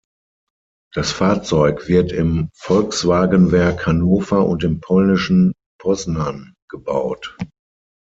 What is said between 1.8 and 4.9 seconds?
wird im Volkswagenwerk Hannover und im